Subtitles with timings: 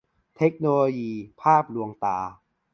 [0.37, 2.17] เทคโนโลยี-ภาพลวงตา